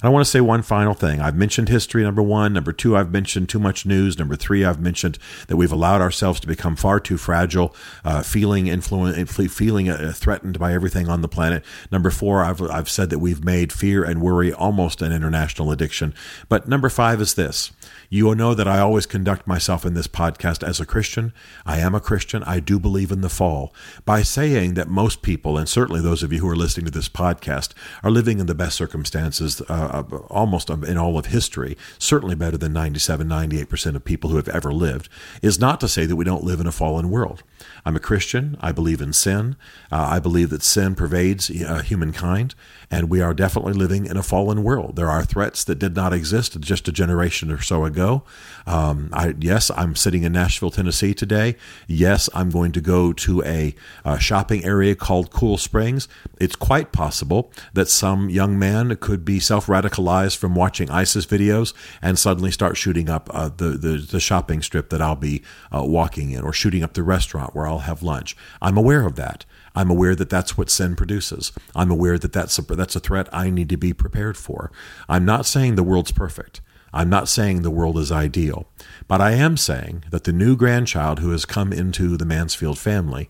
And 0.00 0.08
I 0.08 0.12
want 0.12 0.24
to 0.24 0.30
say 0.30 0.40
one 0.40 0.62
final 0.62 0.94
thing. 0.94 1.20
I've 1.20 1.34
mentioned 1.34 1.68
history, 1.68 2.04
number 2.04 2.22
one. 2.22 2.52
Number 2.52 2.72
two, 2.72 2.96
I've 2.96 3.10
mentioned 3.10 3.48
too 3.48 3.58
much 3.58 3.84
news. 3.84 4.16
Number 4.16 4.36
three, 4.36 4.64
I've 4.64 4.80
mentioned 4.80 5.18
that 5.48 5.56
we've 5.56 5.72
allowed 5.72 6.00
ourselves 6.00 6.38
to 6.40 6.46
become 6.46 6.76
far 6.76 7.00
too 7.00 7.16
fragile, 7.16 7.74
uh, 8.04 8.22
feeling 8.22 8.68
influenced, 8.68 9.32
feeling 9.52 9.88
uh, 9.88 10.12
threatened 10.14 10.58
by 10.58 10.72
everything 10.72 11.08
on 11.08 11.22
the 11.22 11.28
planet. 11.28 11.64
Number 11.90 12.10
four, 12.10 12.44
I've, 12.44 12.62
I've 12.62 12.88
said 12.88 13.10
that 13.10 13.18
we've 13.18 13.42
made 13.42 13.72
fear 13.72 14.04
and 14.04 14.22
worry 14.22 14.52
almost 14.52 15.02
an 15.02 15.12
international 15.12 15.72
addiction. 15.72 16.14
But 16.48 16.68
number 16.68 16.88
five 16.88 17.20
is 17.20 17.34
this. 17.34 17.72
You 18.10 18.24
will 18.24 18.34
know 18.34 18.54
that 18.54 18.66
I 18.66 18.78
always 18.78 19.04
conduct 19.04 19.46
myself 19.46 19.84
in 19.84 19.92
this 19.92 20.06
podcast 20.06 20.66
as 20.66 20.80
a 20.80 20.86
Christian. 20.86 21.34
I 21.66 21.78
am 21.78 21.94
a 21.94 22.00
Christian. 22.00 22.42
I 22.44 22.58
do 22.58 22.78
believe 22.78 23.12
in 23.12 23.20
the 23.20 23.28
fall. 23.28 23.74
By 24.06 24.22
saying 24.22 24.74
that 24.74 24.88
most 24.88 25.20
people, 25.20 25.58
and 25.58 25.68
certainly 25.68 26.00
those 26.00 26.22
of 26.22 26.32
you 26.32 26.40
who 26.40 26.48
are 26.48 26.56
listening 26.56 26.86
to 26.86 26.90
this 26.90 27.10
podcast, 27.10 27.74
are 28.02 28.10
living 28.10 28.38
in 28.38 28.46
the 28.46 28.54
best 28.54 28.76
circumstances 28.76 29.60
uh, 29.68 30.04
almost 30.30 30.70
in 30.70 30.96
all 30.96 31.18
of 31.18 31.26
history, 31.26 31.76
certainly 31.98 32.34
better 32.34 32.56
than 32.56 32.72
97, 32.72 33.28
98% 33.28 33.94
of 33.94 34.04
people 34.04 34.30
who 34.30 34.36
have 34.36 34.48
ever 34.48 34.72
lived, 34.72 35.10
is 35.42 35.60
not 35.60 35.78
to 35.80 35.88
say 35.88 36.06
that 36.06 36.16
we 36.16 36.24
don't 36.24 36.44
live 36.44 36.60
in 36.60 36.66
a 36.66 36.72
fallen 36.72 37.10
world. 37.10 37.42
I'm 37.84 37.96
a 37.96 38.00
Christian. 38.00 38.56
I 38.60 38.72
believe 38.72 39.02
in 39.02 39.12
sin. 39.12 39.56
Uh, 39.92 40.08
I 40.12 40.18
believe 40.18 40.48
that 40.50 40.62
sin 40.62 40.94
pervades 40.94 41.50
uh, 41.50 41.82
humankind, 41.82 42.54
and 42.90 43.10
we 43.10 43.20
are 43.20 43.34
definitely 43.34 43.74
living 43.74 44.06
in 44.06 44.16
a 44.16 44.22
fallen 44.22 44.62
world. 44.62 44.96
There 44.96 45.10
are 45.10 45.24
threats 45.24 45.62
that 45.64 45.78
did 45.78 45.94
not 45.94 46.14
exist 46.14 46.58
just 46.60 46.88
a 46.88 46.92
generation 46.92 47.50
or 47.50 47.60
so 47.60 47.84
ago. 47.84 47.97
Um, 48.66 49.08
I, 49.12 49.34
yes, 49.38 49.70
I'm 49.76 49.96
sitting 49.96 50.22
in 50.24 50.32
Nashville, 50.32 50.70
Tennessee 50.70 51.14
today. 51.14 51.56
Yes, 51.86 52.28
I'm 52.34 52.50
going 52.50 52.72
to 52.72 52.80
go 52.80 53.12
to 53.14 53.42
a, 53.44 53.74
a 54.04 54.20
shopping 54.20 54.64
area 54.64 54.94
called 54.94 55.30
Cool 55.30 55.56
Springs. 55.56 56.06
It's 56.38 56.56
quite 56.56 56.92
possible 56.92 57.50
that 57.72 57.88
some 57.88 58.28
young 58.30 58.58
man 58.58 58.96
could 58.96 59.24
be 59.24 59.40
self 59.40 59.66
radicalized 59.66 60.36
from 60.36 60.54
watching 60.54 60.90
ISIS 60.90 61.26
videos 61.26 61.72
and 62.02 62.18
suddenly 62.18 62.50
start 62.50 62.76
shooting 62.76 63.08
up 63.08 63.30
uh, 63.32 63.48
the, 63.48 63.70
the, 63.70 64.06
the 64.10 64.20
shopping 64.20 64.62
strip 64.62 64.90
that 64.90 65.00
I'll 65.00 65.16
be 65.16 65.42
uh, 65.74 65.84
walking 65.84 66.30
in, 66.30 66.42
or 66.42 66.52
shooting 66.52 66.82
up 66.82 66.92
the 66.92 67.02
restaurant 67.02 67.54
where 67.54 67.66
I'll 67.66 67.80
have 67.80 68.02
lunch. 68.02 68.36
I'm 68.60 68.76
aware 68.76 69.06
of 69.06 69.16
that. 69.16 69.44
I'm 69.74 69.90
aware 69.90 70.14
that 70.14 70.30
that's 70.30 70.58
what 70.58 70.70
sin 70.70 70.96
produces. 70.96 71.52
I'm 71.74 71.90
aware 71.90 72.18
that 72.18 72.32
that's 72.32 72.58
a, 72.58 72.62
that's 72.62 72.96
a 72.96 73.00
threat 73.00 73.28
I 73.32 73.48
need 73.50 73.68
to 73.68 73.76
be 73.76 73.92
prepared 73.92 74.36
for. 74.36 74.72
I'm 75.08 75.24
not 75.24 75.46
saying 75.46 75.76
the 75.76 75.82
world's 75.82 76.12
perfect. 76.12 76.60
I'm 76.92 77.10
not 77.10 77.28
saying 77.28 77.62
the 77.62 77.70
world 77.70 77.98
is 77.98 78.10
ideal, 78.10 78.66
but 79.06 79.20
I 79.20 79.32
am 79.32 79.56
saying 79.56 80.04
that 80.10 80.24
the 80.24 80.32
new 80.32 80.56
grandchild 80.56 81.18
who 81.20 81.30
has 81.30 81.44
come 81.44 81.72
into 81.72 82.16
the 82.16 82.24
Mansfield 82.24 82.78
family 82.78 83.28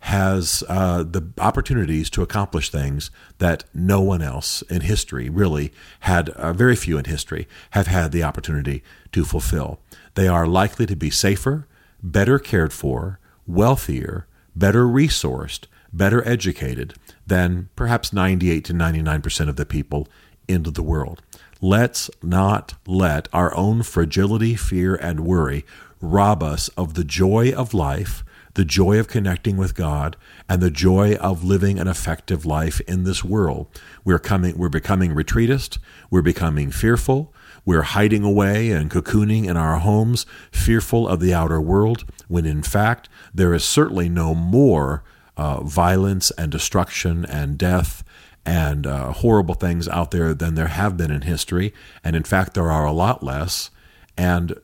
has 0.00 0.64
uh, 0.68 1.02
the 1.02 1.30
opportunities 1.38 2.08
to 2.10 2.22
accomplish 2.22 2.70
things 2.70 3.10
that 3.38 3.64
no 3.74 4.00
one 4.00 4.22
else 4.22 4.62
in 4.62 4.80
history 4.80 5.28
really 5.28 5.72
had, 6.00 6.30
uh, 6.30 6.52
very 6.52 6.74
few 6.74 6.96
in 6.96 7.04
history, 7.04 7.46
have 7.70 7.86
had 7.86 8.10
the 8.10 8.22
opportunity 8.22 8.82
to 9.12 9.24
fulfill. 9.24 9.78
They 10.14 10.26
are 10.26 10.46
likely 10.46 10.86
to 10.86 10.96
be 10.96 11.10
safer, 11.10 11.66
better 12.02 12.38
cared 12.38 12.72
for, 12.72 13.18
wealthier, 13.46 14.26
better 14.56 14.86
resourced, 14.86 15.66
better 15.92 16.26
educated, 16.26 16.94
than 17.26 17.68
perhaps 17.76 18.12
98 18.12 18.64
to 18.64 18.72
99% 18.72 19.48
of 19.48 19.56
the 19.56 19.66
people 19.66 20.08
in 20.48 20.62
the 20.62 20.82
world. 20.82 21.22
Let's 21.62 22.10
not 22.22 22.74
let 22.86 23.28
our 23.34 23.54
own 23.54 23.82
fragility, 23.82 24.54
fear, 24.56 24.94
and 24.94 25.20
worry 25.20 25.66
rob 26.00 26.42
us 26.42 26.68
of 26.70 26.94
the 26.94 27.04
joy 27.04 27.52
of 27.52 27.74
life, 27.74 28.24
the 28.54 28.64
joy 28.64 28.98
of 28.98 29.08
connecting 29.08 29.58
with 29.58 29.74
God, 29.74 30.16
and 30.48 30.62
the 30.62 30.70
joy 30.70 31.16
of 31.16 31.44
living 31.44 31.78
an 31.78 31.86
effective 31.86 32.46
life 32.46 32.80
in 32.88 33.04
this 33.04 33.22
world. 33.22 33.66
We're 34.06 34.18
coming 34.18 34.56
we're 34.56 34.70
becoming 34.70 35.14
retreatist, 35.14 35.76
we're 36.10 36.22
becoming 36.22 36.70
fearful, 36.70 37.34
we're 37.66 37.82
hiding 37.82 38.24
away 38.24 38.70
and 38.70 38.90
cocooning 38.90 39.46
in 39.46 39.58
our 39.58 39.80
homes, 39.80 40.24
fearful 40.50 41.06
of 41.06 41.20
the 41.20 41.34
outer 41.34 41.60
world, 41.60 42.10
when 42.26 42.46
in 42.46 42.62
fact 42.62 43.10
there 43.34 43.52
is 43.52 43.64
certainly 43.64 44.08
no 44.08 44.34
more 44.34 45.04
uh, 45.36 45.62
violence 45.62 46.30
and 46.32 46.50
destruction 46.50 47.26
and 47.26 47.58
death 47.58 48.02
and 48.44 48.86
uh, 48.86 49.12
horrible 49.12 49.54
things 49.54 49.88
out 49.88 50.10
there 50.10 50.34
than 50.34 50.54
there 50.54 50.68
have 50.68 50.96
been 50.96 51.10
in 51.10 51.22
history. 51.22 51.74
And 52.02 52.16
in 52.16 52.24
fact, 52.24 52.54
there 52.54 52.70
are 52.70 52.84
a 52.84 52.92
lot 52.92 53.22
less. 53.22 53.70
And 54.16 54.58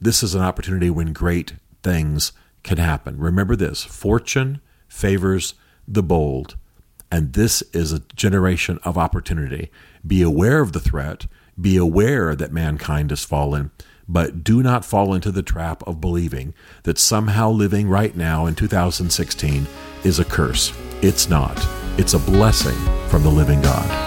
this 0.00 0.22
is 0.22 0.34
an 0.34 0.42
opportunity 0.42 0.90
when 0.90 1.12
great 1.12 1.54
things 1.82 2.32
can 2.62 2.78
happen. 2.78 3.18
Remember 3.18 3.56
this 3.56 3.84
fortune 3.84 4.60
favors 4.88 5.54
the 5.86 6.02
bold. 6.02 6.56
And 7.10 7.32
this 7.32 7.62
is 7.72 7.92
a 7.92 8.00
generation 8.14 8.78
of 8.82 8.98
opportunity. 8.98 9.70
Be 10.06 10.22
aware 10.22 10.60
of 10.60 10.72
the 10.72 10.80
threat, 10.80 11.26
be 11.60 11.76
aware 11.76 12.34
that 12.34 12.52
mankind 12.52 13.10
has 13.10 13.24
fallen, 13.24 13.70
but 14.08 14.44
do 14.44 14.62
not 14.62 14.84
fall 14.84 15.14
into 15.14 15.30
the 15.30 15.42
trap 15.42 15.82
of 15.86 16.00
believing 16.00 16.54
that 16.82 16.98
somehow 16.98 17.50
living 17.50 17.88
right 17.88 18.14
now 18.16 18.46
in 18.46 18.54
2016 18.54 19.66
is 20.04 20.18
a 20.18 20.24
curse. 20.24 20.72
It's 21.02 21.28
not, 21.28 21.56
it's 21.98 22.14
a 22.14 22.18
blessing 22.18 22.76
from 23.08 23.22
the 23.22 23.30
living 23.30 23.60
God. 23.62 24.06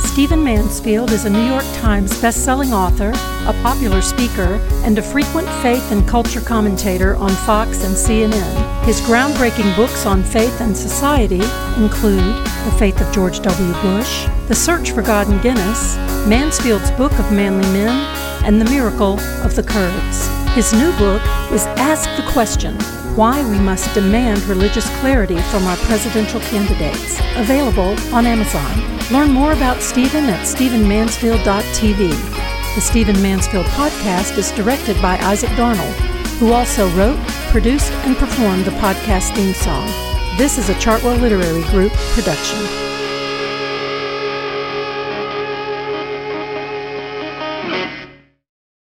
Stephen 0.00 0.42
Mansfield 0.42 1.10
is 1.10 1.26
a 1.26 1.30
New 1.30 1.46
York 1.46 1.64
Times 1.74 2.18
best-selling 2.22 2.72
author, 2.72 3.10
a 3.10 3.52
popular 3.62 4.00
speaker, 4.00 4.58
and 4.82 4.96
a 4.98 5.02
frequent 5.02 5.46
faith 5.60 5.92
and 5.92 6.08
culture 6.08 6.40
commentator 6.40 7.16
on 7.16 7.28
Fox 7.44 7.84
and 7.84 7.94
CNN. 7.94 8.84
His 8.86 9.00
groundbreaking 9.02 9.76
books 9.76 10.06
on 10.06 10.22
faith 10.22 10.60
and 10.62 10.74
society 10.74 11.42
include 11.76 12.34
The 12.64 12.74
Faith 12.78 12.98
of 13.00 13.12
George 13.12 13.40
W. 13.40 13.72
Bush, 13.82 14.26
The 14.48 14.54
Search 14.54 14.92
for 14.92 15.02
God 15.02 15.28
and 15.28 15.42
Guinness, 15.42 15.96
Mansfield's 16.26 16.90
Book 16.92 17.12
of 17.18 17.30
Manly 17.30 17.70
Men, 17.72 18.16
and 18.42 18.58
The 18.58 18.70
Miracle 18.70 19.20
of 19.44 19.54
the 19.54 19.64
Kurds. 19.64 20.45
His 20.56 20.72
new 20.72 20.90
book 20.96 21.20
is 21.52 21.66
Ask 21.76 22.08
the 22.16 22.32
Question 22.32 22.76
Why 23.14 23.46
We 23.46 23.58
Must 23.58 23.92
Demand 23.92 24.42
Religious 24.44 24.88
Clarity 25.00 25.36
from 25.36 25.66
Our 25.66 25.76
Presidential 25.76 26.40
Candidates, 26.40 27.18
available 27.36 27.94
on 28.14 28.24
Amazon. 28.24 28.98
Learn 29.12 29.32
more 29.32 29.52
about 29.52 29.82
Stephen 29.82 30.24
at 30.24 30.46
StephenMansfield.tv. 30.46 32.74
The 32.74 32.80
Stephen 32.80 33.20
Mansfield 33.20 33.66
podcast 33.66 34.38
is 34.38 34.50
directed 34.52 34.96
by 35.02 35.18
Isaac 35.18 35.50
Darnold, 35.50 35.92
who 36.38 36.54
also 36.54 36.88
wrote, 36.96 37.18
produced, 37.52 37.92
and 38.06 38.16
performed 38.16 38.64
the 38.64 38.70
podcast 38.80 39.34
theme 39.34 39.52
song. 39.52 39.86
This 40.38 40.56
is 40.56 40.70
a 40.70 40.74
Chartwell 40.76 41.20
Literary 41.20 41.64
Group 41.64 41.92
production. 42.14 42.95